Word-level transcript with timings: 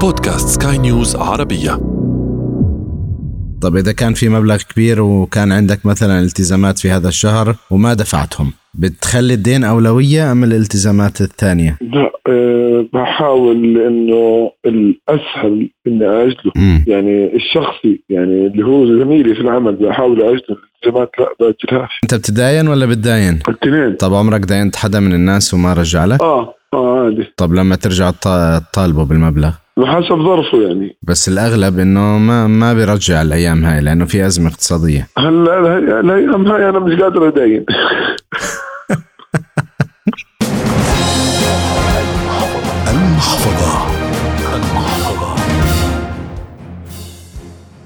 بودكاست 0.00 0.48
سكاي 0.62 0.78
نيوز 0.78 1.16
عربية 1.16 1.70
طب 3.62 3.76
إذا 3.76 3.92
كان 3.92 4.14
في 4.14 4.28
مبلغ 4.28 4.56
كبير 4.56 5.02
وكان 5.02 5.52
عندك 5.52 5.86
مثلا 5.86 6.20
التزامات 6.20 6.78
في 6.78 6.90
هذا 6.90 7.08
الشهر 7.08 7.54
وما 7.70 7.94
دفعتهم 7.94 8.52
بتخلي 8.74 9.34
الدين 9.34 9.64
أولوية 9.64 10.32
أم 10.32 10.44
الالتزامات 10.44 11.20
الثانية؟ 11.20 11.78
لا 11.80 12.10
أه 12.28 12.86
بحاول 12.92 13.56
إنه 13.86 14.50
الأسهل 14.66 15.70
إني 15.86 16.06
أجله 16.06 16.52
مم. 16.56 16.84
يعني 16.86 17.36
الشخصي 17.36 18.02
يعني 18.08 18.46
اللي 18.46 18.64
هو 18.66 18.86
زميلي 18.86 19.34
في 19.34 19.40
العمل 19.40 19.72
بحاول 19.76 20.22
أجله 20.22 20.40
الالتزامات 20.50 21.10
لا 21.18 21.26
باجلهاش 21.40 21.90
أنت 22.04 22.14
بتداين 22.14 22.68
ولا 22.68 22.86
بتداين؟ 22.86 23.38
الاثنين 23.48 23.96
طب 23.96 24.14
عمرك 24.14 24.40
داينت 24.40 24.76
حدا 24.76 25.00
من 25.00 25.12
الناس 25.12 25.54
وما 25.54 25.72
رجع 25.72 26.04
لك؟ 26.04 26.20
آه 26.22 26.54
آه 26.74 27.04
عادي 27.04 27.24
طب 27.36 27.52
لما 27.54 27.76
ترجع 27.76 28.10
تط- 28.10 28.62
تطالبه 28.72 29.04
بالمبلغ 29.04 29.52
بحسب 29.78 30.16
ظرفه 30.22 30.62
يعني. 30.62 30.96
بس 31.02 31.28
الأغلب 31.28 31.78
إنه 31.78 32.18
ما 32.18 32.46
ما 32.46 32.74
بيرجع 32.74 33.22
الأيام 33.22 33.64
هاي 33.64 33.80
لأنه 33.80 34.04
في 34.04 34.26
أزمة 34.26 34.48
اقتصادية. 34.50 35.08
هلا 35.18 35.78
الأيام 36.00 36.46
هاي 36.46 36.68
أنا 36.68 36.78
مش 36.78 37.00
قادر 37.00 37.28
ادين 37.28 37.64
المحفظة. 42.90 43.86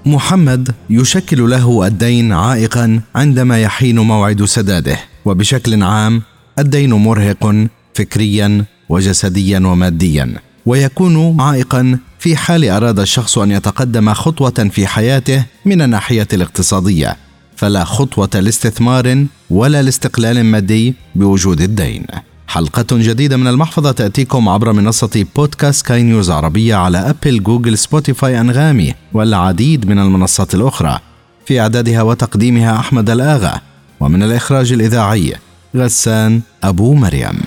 محمد 0.06 0.74
يشكل 0.90 1.50
له 1.50 1.86
الدين 1.86 2.32
عائقا 2.32 3.00
عندما 3.14 3.62
يحين 3.62 3.98
موعد 3.98 4.44
سداده 4.44 4.96
وبشكل 5.24 5.82
عام 5.82 6.22
الدين 6.58 6.94
مرهق 6.94 7.54
فكريا 7.94 8.64
وجسديا 8.88 9.58
وماديا. 9.58 10.34
ويكون 10.66 11.40
عائقا 11.40 11.98
في 12.18 12.36
حال 12.36 12.68
أراد 12.68 13.00
الشخص 13.00 13.38
أن 13.38 13.50
يتقدم 13.50 14.14
خطوة 14.14 14.68
في 14.70 14.86
حياته 14.86 15.44
من 15.64 15.82
الناحية 15.82 16.28
الاقتصادية 16.32 17.16
فلا 17.56 17.84
خطوة 17.84 18.40
لاستثمار 18.40 19.26
ولا 19.50 19.82
لاستقلال 19.82 20.44
مادي 20.44 20.94
بوجود 21.14 21.60
الدين. 21.60 22.04
حلقة 22.48 22.86
جديدة 22.92 23.36
من 23.36 23.46
المحفظة 23.46 23.92
تأتيكم 23.92 24.48
عبر 24.48 24.72
منصة 24.72 25.26
بودكاست 25.36 25.86
سكاي 25.86 26.02
نيوز 26.02 26.30
عربية 26.30 26.74
على 26.74 26.98
أبل 26.98 27.42
جوجل 27.42 27.78
سبوتيفاي 27.78 28.40
أنغامي 28.40 28.94
والعديد 29.12 29.88
من 29.88 29.98
المنصات 29.98 30.54
الأخرى. 30.54 30.98
في 31.46 31.60
إعدادها 31.60 32.02
وتقديمها 32.02 32.76
أحمد 32.76 33.10
الآغا 33.10 33.60
ومن 34.00 34.22
الإخراج 34.22 34.72
الإذاعي 34.72 35.34
غسان 35.76 36.40
أبو 36.64 36.94
مريم. 36.94 37.38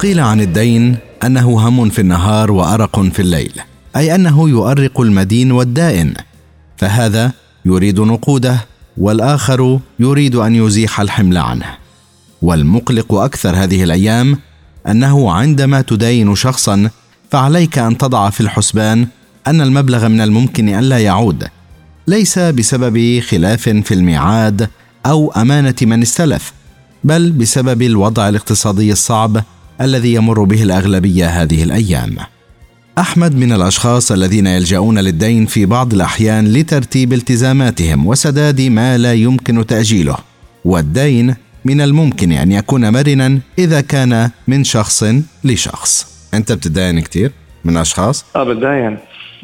قيل 0.00 0.20
عن 0.20 0.40
الدين 0.40 0.96
أنه 1.26 1.68
هم 1.68 1.90
في 1.90 2.00
النهار 2.00 2.50
وأرق 2.52 3.00
في 3.00 3.22
الليل 3.22 3.52
أي 3.96 4.14
أنه 4.14 4.48
يؤرق 4.48 5.00
المدين 5.00 5.52
والدائن 5.52 6.14
فهذا 6.76 7.32
يريد 7.64 8.00
نقوده 8.00 8.64
والآخر 8.96 9.80
يريد 9.98 10.36
أن 10.36 10.54
يزيح 10.54 11.00
الحمل 11.00 11.38
عنه. 11.38 11.66
والمقلق 12.42 13.14
أكثر 13.14 13.56
هذه 13.56 13.84
الأيام 13.84 14.38
أنه 14.88 15.32
عندما 15.32 15.80
تداين 15.80 16.34
شخصا 16.34 16.90
فعليك 17.30 17.78
أن 17.78 17.98
تضع 17.98 18.30
في 18.30 18.40
الحسبان 18.40 19.06
أن 19.46 19.60
المبلغ 19.60 20.08
من 20.08 20.20
الممكن 20.20 20.68
الا 20.68 20.98
يعود. 20.98 21.44
ليس 22.06 22.38
بسبب 22.38 23.20
خلاف 23.20 23.68
في 23.68 23.94
الميعاد 23.94 24.68
أو 25.06 25.32
أمانة 25.32 25.74
من 25.82 26.02
استلف 26.02 26.52
بل 27.04 27.32
بسبب 27.32 27.82
الوضع 27.82 28.28
الاقتصادي 28.28 28.92
الصعب 28.92 29.42
الذي 29.80 30.14
يمر 30.14 30.44
به 30.44 30.62
الأغلبية 30.62 31.26
هذه 31.26 31.62
الأيام. 31.62 32.16
أحمد 32.98 33.34
من 33.34 33.52
الأشخاص 33.52 34.12
الذين 34.12 34.46
يلجؤون 34.46 34.98
للدين 34.98 35.46
في 35.46 35.66
بعض 35.66 35.94
الأحيان 35.94 36.52
لترتيب 36.52 37.12
التزاماتهم 37.12 38.06
وسداد 38.06 38.60
ما 38.60 38.98
لا 38.98 39.14
يمكن 39.14 39.66
تأجيله. 39.66 40.16
والدين 40.64 41.34
من 41.64 41.80
الممكن 41.80 42.32
أن 42.32 42.52
يكون 42.52 42.92
مرنا 42.92 43.38
إذا 43.58 43.80
كان 43.80 44.30
من 44.48 44.64
شخص 44.64 45.04
لشخص. 45.44 46.06
أنت 46.34 46.52
بتداين 46.52 47.00
كتير 47.00 47.32
من 47.64 47.76
أشخاص؟ 47.76 48.24
آه 48.36 48.44
بتداين. 48.44 48.98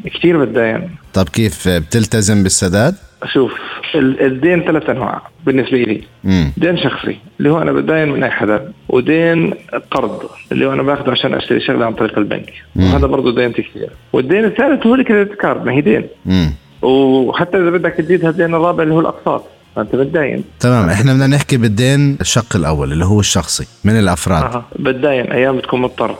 كثير 0.05 0.45
بتداين. 0.45 0.89
طب 1.13 1.29
كيف 1.29 1.67
بتلتزم 1.67 2.43
بالسداد؟ 2.43 2.95
شوف 3.25 3.53
ال- 3.95 4.21
الدين 4.25 4.61
ثلاث 4.63 4.89
أنواع 4.89 5.21
بالنسبة 5.45 5.77
لي. 5.77 6.01
امم 6.25 6.51
دين 6.57 6.77
شخصي 6.77 7.17
اللي 7.39 7.49
هو 7.49 7.61
أنا 7.61 7.71
بتداين 7.71 8.09
من 8.09 8.23
أي 8.23 8.31
حدا 8.31 8.71
ودين 8.89 9.53
قرض 9.91 10.19
اللي 10.51 10.65
هو 10.65 10.73
أنا 10.73 10.83
باخده 10.83 11.11
عشان 11.11 11.33
أشتري 11.33 11.59
شغلة 11.61 11.85
عن 11.85 11.93
طريق 11.93 12.17
البنك. 12.17 12.53
وهذا 12.75 13.07
برضه 13.07 13.35
دين 13.35 13.51
كثير 13.51 13.89
والدين 14.13 14.45
الثالث 14.45 14.87
هو 14.87 14.95
الكريدت 14.95 15.33
كارد 15.33 15.65
ما 15.65 15.71
هي 15.71 15.81
دين. 15.81 16.07
امم 16.27 16.53
وحتى 16.81 17.57
إذا 17.57 17.69
بدك 17.69 17.93
تزيد 17.93 18.25
الدين 18.25 18.55
الرابع 18.55 18.83
اللي 18.83 18.93
هو 18.93 18.99
الأقساط 18.99 19.43
فأنت 19.75 19.95
بتداين. 19.95 20.43
تمام 20.59 20.89
إحنا 20.89 21.13
بدنا 21.13 21.27
نحكي 21.27 21.57
بالدين 21.57 22.17
الشق 22.21 22.55
الأول 22.55 22.91
اللي 22.91 23.05
هو 23.05 23.19
الشخصي 23.19 23.67
من 23.83 23.99
الأفراد. 23.99 24.43
أها 24.43 24.65
بتداين 24.79 25.31
أيام 25.31 25.57
بتكون 25.57 25.81
مضطر 25.81 26.15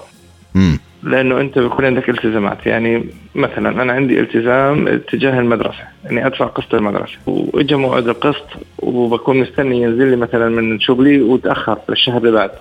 امم 0.56 0.80
لأنه 1.04 1.42
أنت 1.42 1.60
بيكون 1.60 1.86
عندك 1.86 2.10
التزامات. 2.10 2.66
يعني 2.66 3.06
مثلا 3.36 3.82
أنا 3.82 3.94
عندي 3.94 4.20
التزام 4.20 4.98
تجاه 4.98 5.40
المدرسة. 5.40 5.84
اني 6.12 6.28
أدفع 6.28 6.46
قسط 6.46 6.76
المدرسة. 6.76 7.18
واجى 7.26 7.76
موعد 7.76 8.08
القسط 8.08 8.46
وبكون 8.80 9.38
مستني 9.40 9.82
ينزل 9.82 10.08
لي 10.08 10.16
مثلا 10.16 10.50
من 10.50 10.80
شغلي 10.80 11.22
وتأخر 11.22 11.78
للشهر 11.90 12.18
اللي 12.18 12.32
بعده. 12.32 12.60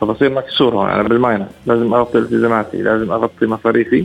فبصير 0.00 0.30
مكسور 0.30 0.74
هون. 0.74 0.90
أنا 0.90 1.02
بالماينس 1.02 1.48
لازم 1.66 1.94
أغطي 1.94 2.18
التزاماتي. 2.18 2.82
لازم 2.82 3.12
أغطي 3.12 3.46
مصاريفي. 3.46 4.04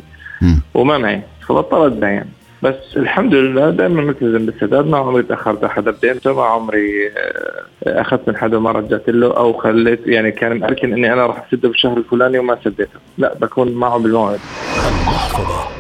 وما 0.74 0.98
معي. 0.98 1.22
فبضطر 1.48 1.88
اتدين 1.88 2.24
بس 2.66 2.98
الحمد 2.98 3.34
لله 3.34 3.70
دائما 3.70 4.02
ملتزم 4.02 4.46
بالسداد 4.46 4.86
ما 4.86 4.98
عمري 4.98 5.24
تأخرت 5.24 5.64
على 5.64 5.74
حدا 5.74 5.92
بدينته 5.92 6.34
ما 6.34 6.44
عمري 6.44 7.08
آه، 7.08 8.02
أخذت 8.02 8.28
من 8.28 8.38
حدا 8.38 8.58
وما 8.58 8.72
رجعت 8.72 9.10
له 9.10 9.38
أو 9.38 9.54
خليت 9.54 10.08
يعني 10.08 10.32
كان 10.32 10.60
مأركن 10.60 10.94
إني 10.94 11.14
أنا 11.14 11.26
راح 11.26 11.48
أسده 11.48 11.70
بالشهر 11.70 11.98
الفلاني 11.98 12.40
وما 12.40 12.58
سديته. 12.64 13.00
لا 13.18 13.34
بكون 13.42 13.72
معه 13.72 13.98
بالموعد. 14.00 14.40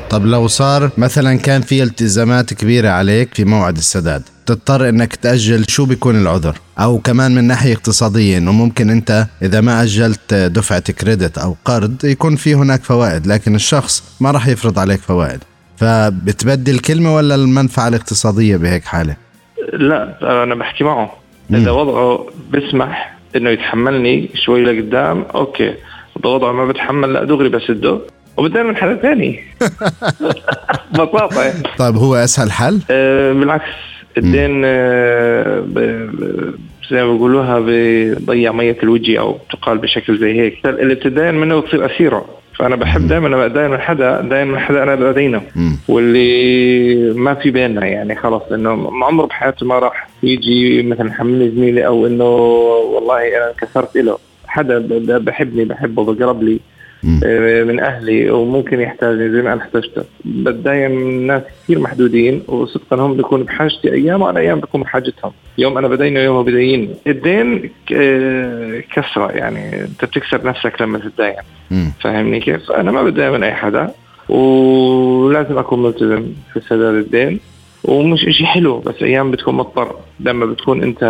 طب 0.09 0.25
لو 0.25 0.47
صار 0.47 0.89
مثلا 0.97 1.37
كان 1.37 1.61
في 1.61 1.83
التزامات 1.83 2.53
كبيرة 2.53 2.89
عليك 2.89 3.33
في 3.33 3.45
موعد 3.45 3.77
السداد 3.77 4.23
تضطر 4.45 4.89
إنك 4.89 5.15
تأجل 5.15 5.65
شو 5.67 5.85
بيكون 5.85 6.21
العذر؟ 6.21 6.57
أو 6.79 6.97
كمان 6.97 7.35
من 7.35 7.43
ناحية 7.43 7.73
اقتصادية 7.73 8.37
إنه 8.37 8.51
ممكن 8.51 8.89
أنت 8.89 9.27
إذا 9.41 9.61
ما 9.61 9.83
أجلت 9.83 10.33
دفعة 10.33 10.91
كريدت 10.91 11.37
أو 11.37 11.55
قرض 11.65 12.05
يكون 12.05 12.35
في 12.35 12.55
هناك 12.55 12.83
فوائد 12.83 13.27
لكن 13.27 13.55
الشخص 13.55 14.03
ما 14.21 14.31
راح 14.31 14.47
يفرض 14.47 14.79
عليك 14.79 14.99
فوائد. 14.99 15.39
فبتبدي 15.77 16.71
الكلمة 16.71 17.15
ولا 17.15 17.35
المنفعة 17.35 17.87
الاقتصادية 17.87 18.57
بهيك 18.57 18.83
حالة؟ 18.83 19.15
لا 19.73 20.17
أنا 20.43 20.55
بحكي 20.55 20.83
معه. 20.83 21.13
إذا 21.53 21.71
وضعه 21.71 22.27
بسمح 22.51 23.15
إنه 23.35 23.49
يتحملني 23.49 24.29
شوي 24.45 24.63
لقدام 24.63 25.21
أوكي. 25.35 25.69
إذا 26.19 26.29
وضعه 26.29 26.51
ما 26.51 26.65
بتحمل 26.65 27.13
لا 27.13 27.23
دغري 27.23 27.49
بسده 27.49 27.99
وبدال 28.37 28.63
من 28.67 28.75
حدا 28.75 28.95
ثاني 28.95 29.39
ببساطة 30.93 31.43
يعني. 31.43 31.63
طيب 31.77 31.95
هو 31.95 32.15
أسهل 32.15 32.51
حل؟ 32.51 32.79
أه 32.91 33.33
بالعكس. 33.33 33.63
الدين 34.17 34.61
ب- 34.61 35.73
ب- 35.79 36.55
زي 36.91 37.03
ما 37.03 37.13
بيقولوها 37.13 37.59
بيضيع 37.59 38.51
مية 38.51 38.77
الوجه 38.83 39.19
أو 39.19 39.37
تقال 39.51 39.77
بشكل 39.77 40.17
زي 40.17 40.41
هيك. 40.41 40.65
اللي 40.65 40.95
بتدين 40.95 41.33
منه 41.35 41.59
بتصير 41.59 41.85
أسيرة. 41.95 42.25
فأنا 42.55 42.75
بحب 42.75 43.07
دائما 43.07 43.47
دائما 43.47 43.77
حدا 43.77 44.21
دائما 44.21 44.59
حدا 44.59 44.83
أنا 44.83 45.41
مم. 45.55 45.77
واللي 45.87 47.13
ما 47.13 47.33
في 47.33 47.51
بيننا 47.51 47.85
يعني 47.85 48.15
خلص 48.15 48.43
إنه 48.51 48.75
ما 48.75 49.05
عمره 49.05 49.25
بحياته 49.25 49.65
ما 49.65 49.79
راح 49.79 50.07
يجي 50.23 50.83
مثلا 50.83 51.13
حملني 51.13 51.49
زميلي 51.49 51.87
أو 51.87 52.07
إنه 52.07 52.23
والله 52.93 53.37
أنا 53.37 53.49
انكسرت 53.49 53.97
له 53.97 54.17
حدا 54.47 54.87
بحبني 55.17 55.65
بحبه 55.65 56.03
بقرب 56.03 56.43
لي. 56.43 56.59
من 57.65 57.79
أهلي 57.79 58.29
وممكن 58.29 58.81
يحتاجني 58.81 59.29
زي 59.29 59.41
ما 59.41 59.53
أنا 59.53 59.61
احتجته. 59.61 60.03
بتضايق 60.25 60.89
من 60.89 61.27
ناس 61.27 61.41
كثير 61.63 61.79
محدودين 61.79 62.43
وصدقا 62.47 62.95
هم 62.95 63.13
بيكونوا 63.13 63.45
بحاجتي 63.45 63.93
أيام 63.93 64.21
وأنا 64.21 64.39
أيام 64.39 64.59
بكون 64.59 64.81
بحاجتهم. 64.81 65.31
يوم 65.57 65.77
أنا 65.77 65.87
بدينه 65.87 66.19
يوم 66.19 66.35
هو 66.35 66.43
بديني. 66.43 66.89
الدين 67.07 67.69
آه، 67.95 68.83
كسرة 68.95 69.31
يعني. 69.31 69.81
أنت 69.81 70.05
بتكسر 70.05 70.47
نفسك 70.47 70.81
لما 70.81 70.99
تتدين. 70.99 71.33
مم. 71.71 71.91
فاهمني 72.01 72.39
كيف؟ 72.39 72.71
أنا 72.71 72.91
ما 72.91 73.03
بتضايق 73.03 73.31
من 73.31 73.43
أي 73.43 73.53
حدا 73.53 73.89
ولازم 74.29 75.57
أكون 75.57 75.83
ملتزم 75.83 76.25
في 76.53 76.59
سداد 76.59 76.93
الدين. 76.95 77.39
ومش 77.83 78.25
إشي 78.25 78.45
حلو 78.45 78.79
بس 78.79 79.03
أيام 79.03 79.31
بتكون 79.31 79.55
مضطر. 79.55 79.95
لما 80.19 80.45
بتكون 80.45 80.83
أنت 80.83 81.03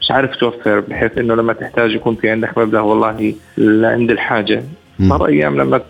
مش 0.00 0.10
عارف 0.10 0.36
توفر 0.36 0.80
بحيث 0.80 1.18
إنه 1.18 1.34
لما 1.34 1.52
تحتاج 1.52 1.94
يكون 1.94 2.14
في 2.14 2.30
عندك 2.30 2.58
مبلغ 2.58 2.80
والله 2.80 3.34
لعند 3.58 4.10
الحاجة. 4.10 4.62
صار 5.08 5.26
أيام 5.26 5.60
لما 5.60 5.80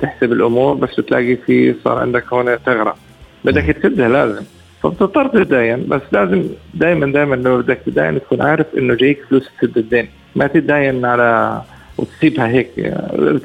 تحسب 0.00 0.32
الأمور 0.32 0.74
بس 0.74 1.00
بتلاقي 1.00 1.36
في 1.36 1.74
صار 1.84 1.98
عندك 1.98 2.32
هون 2.32 2.56
ثغرة. 2.56 2.96
بدك 3.44 3.62
تسدها 3.62 4.08
لازم. 4.08 4.42
فبتضطر 4.82 5.28
تتداين 5.28 5.88
بس 5.88 6.02
لازم 6.12 6.44
دائما 6.74 7.12
دائما 7.12 7.34
لما 7.36 7.56
بدك 7.56 7.78
تتداين 7.86 8.20
تكون 8.20 8.42
عارف 8.42 8.66
إنه 8.78 8.94
جايك 8.94 9.18
فلوس 9.28 9.48
تسد 9.60 9.78
الدين. 9.78 10.08
ما 10.36 10.46
تتداين 10.46 11.04
على 11.04 11.62
وتسيبها 11.98 12.48
هيك 12.48 12.70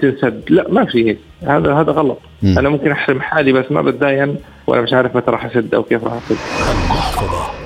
تنسد 0.02 0.42
لا 0.50 0.66
ما 0.70 0.86
في 0.86 1.10
هيك. 1.10 1.18
هذا 1.42 1.74
هذا 1.74 1.92
غلط. 1.92 2.20
مم. 2.44 2.60
أنا 2.60 2.70
ممكن 2.70 2.92
أحرم 2.92 3.22
حالي 3.22 3.52
بس 3.52 3.72
ما 3.72 3.82
بتداين. 3.82 4.36
وأنا 4.68 4.82
مش 4.82 4.94
عارف 4.94 5.16
متى 5.16 5.32
راح 5.32 5.46
أسد 5.46 5.74
أو 5.76 5.84
كيف 5.84 6.04
راح 6.04 6.14
أسد. 6.14 6.38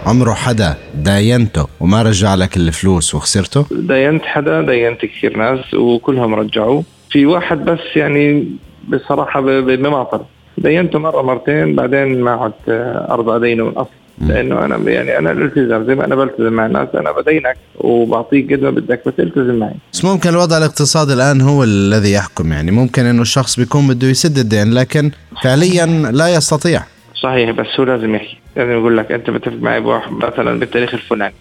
عمره 0.05 0.33
حدا 0.33 0.75
داينته 0.95 1.67
وما 1.79 2.01
رجع 2.01 2.35
لك 2.35 2.57
الفلوس 2.57 3.15
وخسرته؟ 3.15 3.65
داينت 3.71 4.25
حدا 4.25 4.61
داينت 4.61 5.01
كثير 5.05 5.37
ناس 5.37 5.73
وكلهم 5.73 6.35
رجعوا. 6.35 6.81
في 7.09 7.25
واحد 7.25 7.65
بس 7.65 7.79
يعني 7.95 8.47
بصراحة 8.89 9.41
بمعطل 9.41 10.19
دينته 10.57 10.99
مرة 10.99 11.21
مرتين 11.21 11.75
بعدين 11.75 12.21
ما 12.21 12.31
عدت 12.31 12.69
آه، 12.69 13.07
أرضى 13.13 13.35
أدينه 13.35 13.63
من 13.65 13.71
أصل. 13.71 13.89
لأنه 14.21 14.65
أنا 14.65 14.91
يعني 14.91 15.17
أنا 15.17 15.31
الالتزام 15.31 15.85
زي 15.85 15.95
ما 15.95 16.05
أنا 16.05 16.15
بلتزم 16.15 16.53
مع 16.53 16.65
الناس 16.65 16.87
أنا 16.95 17.11
بدينك 17.11 17.57
وبعطيك 17.75 18.53
قد 18.53 18.61
ما 18.61 18.69
بدك 18.69 19.01
بس 19.05 19.13
التزم 19.19 19.55
معي. 19.55 19.75
بس 19.93 20.05
ممكن 20.05 20.29
الوضع 20.29 20.57
الاقتصادي 20.57 21.13
الآن 21.13 21.41
هو 21.41 21.63
الذي 21.63 22.11
يحكم 22.11 22.51
يعني 22.51 22.71
ممكن 22.71 23.05
إنه 23.05 23.21
الشخص 23.21 23.59
بيكون 23.59 23.87
بده 23.87 24.07
يسد 24.07 24.37
الدين 24.37 24.73
لكن 24.73 25.11
فعليا 25.43 25.85
لا 26.11 26.35
يستطيع. 26.35 26.83
صحيح 27.23 27.51
بس 27.51 27.67
هو 27.79 27.83
لازم 27.83 28.15
يحكي. 28.15 28.37
لازم 28.55 28.71
يقول 28.71 28.97
لك 28.97 29.11
أنت 29.11 29.29
متفق 29.29 29.57
معي 29.61 29.79
مثلا 30.09 30.59
بالتاريخ 30.59 30.93
الفلاني. 30.93 31.33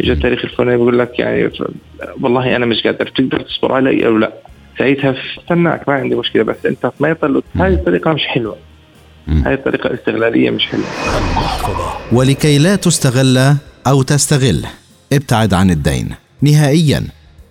يجي 0.00 0.12
التاريخ 0.12 0.44
الفلاني 0.44 0.76
بيقول 0.76 0.98
لك 0.98 1.18
يعني 1.18 1.50
والله 2.20 2.56
أنا 2.56 2.66
مش 2.66 2.82
قادر 2.82 3.06
تقدر 3.06 3.40
تصبر 3.40 3.72
علي 3.72 4.06
أو 4.06 4.18
لا؟ 4.18 4.32
ساعتها 4.78 5.14
استناك 5.38 5.88
ما 5.88 5.94
عندي 5.94 6.14
مشكلة 6.14 6.42
بس 6.42 6.66
أنت 6.66 6.92
ما 7.00 7.08
يطلع 7.08 7.40
هاي 7.56 7.74
الطريقة 7.74 8.12
مش 8.12 8.22
حلوة. 8.26 8.56
هاي 9.28 9.54
الطريقة 9.54 9.94
استغلالية 9.94 10.50
مش 10.50 10.66
حلوة. 10.66 10.86
ولكي 12.12 12.58
لا 12.58 12.76
تستغل 12.76 13.56
أو 13.86 14.02
تستغل 14.02 14.66
ابتعد 15.12 15.54
عن 15.54 15.70
الدين. 15.70 16.08
نهائيا 16.42 17.04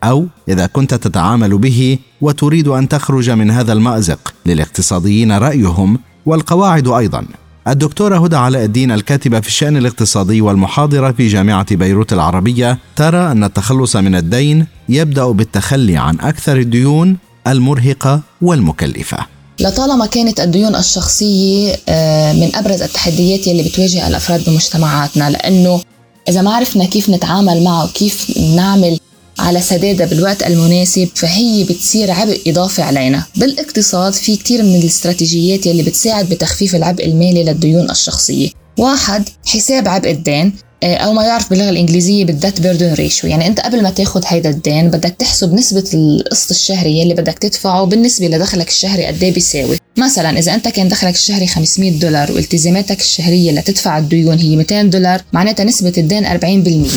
أو 0.03 0.27
إذا 0.49 0.65
كنت 0.65 0.93
تتعامل 0.93 1.57
به 1.57 1.99
وتريد 2.21 2.67
أن 2.67 2.87
تخرج 2.87 3.29
من 3.29 3.51
هذا 3.51 3.73
المأزق. 3.73 4.33
للاقتصاديين 4.45 5.31
رأيهم 5.31 5.99
والقواعد 6.25 6.87
أيضا. 6.87 7.25
الدكتورة 7.67 8.17
هدى 8.17 8.35
علاء 8.35 8.65
الدين 8.65 8.91
الكاتبة 8.91 9.39
في 9.39 9.47
الشأن 9.47 9.77
الاقتصادي 9.77 10.41
والمحاضرة 10.41 11.11
في 11.11 11.27
جامعة 11.27 11.75
بيروت 11.75 12.13
العربية. 12.13 12.77
ترى 12.95 13.31
أن 13.31 13.43
التخلص 13.43 13.95
من 13.95 14.15
الدين 14.15 14.67
يبدأ 14.89 15.25
بالتخلي 15.25 15.97
عن 15.97 16.19
أكثر 16.19 16.57
الديون 16.57 17.17
المرهقة 17.47 18.21
والمكلفة. 18.41 19.34
لطالما 19.59 20.05
كانت 20.05 20.39
الديون 20.39 20.75
الشخصية 20.75 21.75
آه، 21.89 22.33
من 22.33 22.55
أبرز 22.55 22.81
التحديات 22.81 23.47
يلي 23.47 23.63
بتواجه 23.63 24.07
الأفراد 24.07 24.49
بمجتمعاتنا 24.49 25.29
لأنه 25.29 25.81
إذا 26.29 26.41
ما 26.41 26.55
عرفنا 26.55 26.85
كيف 26.85 27.09
نتعامل 27.09 27.63
معه 27.63 27.85
وكيف 27.85 28.37
نعمل 28.55 28.99
على 29.39 29.61
سدادها 29.61 30.05
بالوقت 30.05 30.43
المناسب 30.43 31.09
فهي 31.15 31.63
بتصير 31.63 32.11
عبء 32.11 32.41
إضافي 32.47 32.81
علينا. 32.81 33.23
بالاقتصاد 33.35 34.13
في 34.13 34.35
كتير 34.35 34.63
من 34.63 34.75
الاستراتيجيات 34.75 35.65
يلي 35.65 35.83
بتساعد 35.83 36.29
بتخفيف 36.29 36.75
العبء 36.75 37.05
المالي 37.05 37.43
للديون 37.43 37.91
الشخصية. 37.91 38.49
واحد 38.79 39.29
حساب 39.45 39.87
عبء 39.87 40.11
الدين. 40.11 40.53
أو 40.93 41.13
ما 41.13 41.23
يعرف 41.23 41.49
باللغة 41.49 41.69
الإنجليزية 41.69 42.25
بال 42.25 42.37
debt 42.37 42.61
burden 42.61 42.93
ratio. 42.93 43.29
يعني 43.29 43.47
أنت 43.47 43.59
قبل 43.59 43.83
ما 43.83 43.89
تاخذ 43.89 44.23
هيدا 44.27 44.49
الدين 44.49 44.89
بدك 44.89 45.15
تحسب 45.19 45.53
نسبة 45.53 45.89
القسط 45.93 46.51
الشهري 46.51 46.99
يلي 46.99 47.13
بدك 47.13 47.39
تدفعه 47.39 47.83
بالنسبة 47.83 48.27
لدخلك 48.27 48.69
الشهري 48.69 49.05
قد 49.05 49.23
إيه 49.23 49.33
بيساوي. 49.33 49.77
مثلا 49.97 50.39
إذا 50.39 50.53
أنت 50.53 50.67
كان 50.67 50.87
دخلك 50.87 51.13
الشهري 51.13 51.47
500 51.47 51.99
دولار 51.99 52.31
والتزاماتك 52.31 52.99
الشهرية 52.99 53.51
لتدفع 53.51 53.97
الديون 53.97 54.37
هي 54.37 54.55
200 54.55 54.81
دولار 54.81 55.21
معناتها 55.33 55.63
نسبة 55.63 55.93
الدين 55.97 56.25
40% 56.25 56.43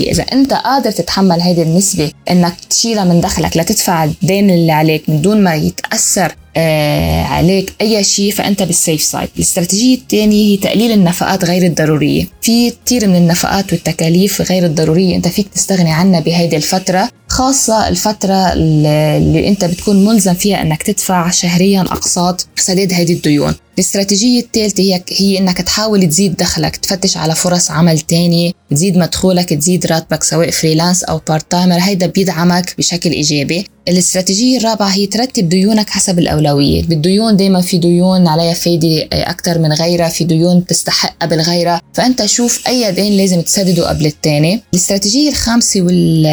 إذا 0.00 0.22
أنت 0.22 0.52
قادر 0.52 0.90
تتحمل 0.90 1.40
هيدي 1.40 1.62
النسبة 1.62 2.10
إنك 2.30 2.54
تشيلها 2.70 3.04
من 3.04 3.20
دخلك 3.20 3.56
لتدفع 3.56 4.04
الدين 4.04 4.50
اللي 4.50 4.72
عليك 4.72 5.08
من 5.08 5.22
دون 5.22 5.44
ما 5.44 5.54
يتأثر 5.54 6.34
آه 6.58 7.22
عليك 7.22 7.72
أي 7.80 8.04
شيء 8.04 8.32
فأنت 8.32 8.62
بال 8.62 8.76
safe 8.76 9.02
side 9.02 9.28
الاستراتيجية 9.36 9.94
الثانية 9.94 10.52
هي 10.52 10.56
تقليل 10.56 10.92
النفقات 10.92 11.44
غير 11.44 11.62
الضرورية. 11.62 12.26
في 12.42 12.72
كثير 12.86 13.08
من 13.08 13.16
النفقات 13.16 13.72
والتكاليف 13.72 14.50
غير 14.52 14.64
الضرورية. 14.64 15.16
أنت 15.16 15.28
فيك 15.28 15.48
تستغني 15.54 15.92
عنها 15.92 16.20
بهيدي 16.20 16.56
الفترة. 16.56 17.10
خاصة 17.28 17.88
الفترة 17.88 18.52
اللي 18.52 19.48
انت 19.48 19.64
بتكون 19.64 20.04
ملزم 20.04 20.34
فيها 20.34 20.62
انك 20.62 20.82
تدفع 20.82 21.30
شهريا 21.30 21.80
أقساط 21.80 22.46
سداد 22.56 22.92
هيدي 22.92 23.12
الديون. 23.12 23.54
الاستراتيجية 23.74 24.40
الثالثة 24.40 24.82
هي, 24.82 25.02
هي 25.12 25.38
انك 25.38 25.62
تحاول 25.62 26.08
تزيد 26.08 26.36
دخلك 26.36 26.76
تفتش 26.76 27.16
على 27.16 27.34
فرص 27.34 27.70
عمل 27.70 28.00
تاني 28.00 28.54
تزيد 28.70 28.96
مدخولك 28.96 29.48
تزيد 29.54 29.86
راتبك 29.86 30.22
سواء 30.22 30.50
freelance 30.50 31.04
أو 31.04 31.20
part 31.28 31.50
timer 31.50 31.78
هيدا 31.80 32.06
بيدعمك 32.06 32.74
بشكل 32.78 33.10
إيجابي. 33.10 33.66
الاستراتيجية 33.88 34.58
الرابعة 34.58 34.88
هي 34.88 35.06
ترتب 35.06 35.48
ديونك 35.48 35.90
حسب 35.90 36.18
الأولوية. 36.18 36.82
بالديون 36.82 37.36
دايما 37.36 37.60
في 37.60 37.78
ديون 37.78 38.28
عليها 38.28 38.54
فايدة 38.54 39.08
أكثر 39.12 39.58
من 39.58 39.72
غيرها 39.72 40.08
في 40.08 40.24
ديون 40.24 40.66
تستحق 40.66 41.16
قبل 41.22 41.40
غيرها 41.40 41.80
فأنت 41.94 42.26
شوف 42.26 42.68
أي 42.68 42.92
دين 42.92 43.12
لازم 43.12 43.40
تسدده 43.40 43.88
قبل 43.88 44.06
الثاني 44.06 44.62
الاستراتيجية 44.74 45.28
الخامسة 45.28 45.80
وال... 45.82 46.26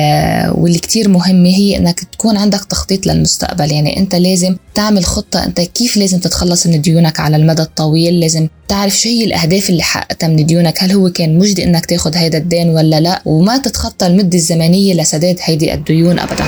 واللي 0.57 0.79
كتير 0.85 1.09
مهمة 1.09 1.49
هي 1.49 1.77
أنك 1.77 1.99
تكون 1.99 2.37
عندك 2.37 2.65
تخطيط 2.65 3.07
للمستقبل. 3.07 3.71
يعني 3.71 3.99
أنت 3.99 4.15
لازم 4.15 4.55
تعمل 4.73 5.05
خطة 5.05 5.43
أنت 5.43 5.61
كيف 5.61 5.97
لازم 5.97 6.19
تتخلص 6.19 6.67
من 6.67 6.81
ديونك 6.81 7.19
على 7.19 7.35
المدى 7.37 7.61
الطويل. 7.61 8.19
لازم 8.19 8.47
تعرف 8.67 8.99
شو 8.99 9.09
هي 9.09 9.25
الأهداف 9.25 9.69
اللي 9.69 9.83
حققتها 9.83 10.27
من 10.27 10.45
ديونك. 10.45 10.83
هل 10.83 10.91
هو 10.91 11.09
كان 11.09 11.37
مجدي 11.37 11.63
أنك 11.63 11.85
تاخد 11.85 12.17
هيدا 12.17 12.37
الدين 12.37 12.69
ولا 12.69 12.99
لا؟ 12.99 13.21
وما 13.25 13.57
تتخطى 13.57 14.07
المدة 14.07 14.37
الزمنية 14.37 14.93
لسداد 14.93 15.37
هيدي 15.41 15.73
الديون 15.73 16.19
أبدا. 16.19 16.45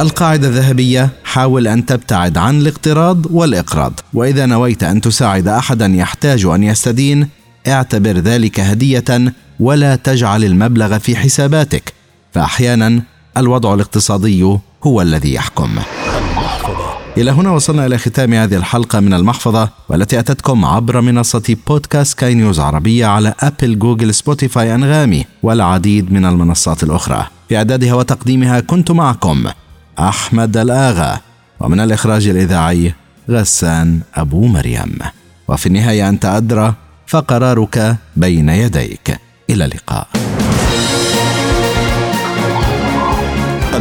القاعدة 0.00 0.48
الذهبية 0.48 1.10
حاول 1.24 1.68
أن 1.68 1.86
تبتعد 1.86 2.38
عن 2.38 2.60
الاقتراض 2.60 3.26
والإقراض. 3.34 4.00
وإذا 4.14 4.46
نويت 4.46 4.82
أن 4.82 5.00
تساعد 5.00 5.48
أحدا 5.48 5.86
يحتاج 5.86 6.44
أن 6.44 6.62
يستدين 6.62 7.28
اعتبر 7.68 8.18
ذلك 8.18 8.60
هدية 8.60 9.32
ولا 9.60 9.96
تجعل 9.96 10.44
المبلغ 10.44 10.98
في 10.98 11.16
حساباتك. 11.16 11.92
فأحيانا 12.32 13.02
الوضع 13.36 13.74
الاقتصادي 13.74 14.58
هو 14.84 15.02
الذي 15.02 15.34
يحكم. 15.34 15.78
إلى 17.16 17.30
هنا 17.30 17.50
وصلنا 17.50 17.86
إلى 17.86 17.98
ختام 17.98 18.34
هذه 18.34 18.56
الحلقة 18.56 19.00
من 19.00 19.14
المحفظة 19.14 19.68
والتي 19.88 20.18
أتتكم 20.18 20.64
عبر 20.64 21.00
منصة 21.00 21.56
بودكاست 21.66 22.18
سكاي 22.18 22.34
نيوز 22.34 22.60
عربية 22.60 23.06
على 23.06 23.34
أبل 23.40 23.78
جوجل 23.78 24.14
سبوتيفاي 24.14 24.74
أنغامي 24.74 25.24
والعديد 25.42 26.12
من 26.12 26.24
المنصات 26.24 26.82
الأخرى. 26.82 27.26
في 27.48 27.56
إعدادها 27.56 27.94
وتقديمها 27.94 28.60
كنت 28.60 28.90
معكم 28.90 29.44
أحمد 29.98 30.56
الآغا 30.56 31.20
ومن 31.60 31.80
الإخراج 31.80 32.28
الإذاعي 32.28 32.94
غسان 33.30 34.00
أبو 34.14 34.46
مريم. 34.46 34.98
وفي 35.48 35.66
النهاية 35.66 36.08
أنت 36.08 36.24
أدرى 36.24 36.74
فقرارك 37.06 37.96
بين 38.16 38.48
يديك. 38.48 39.18
إلى 39.50 39.64
اللقاء. 39.64 40.08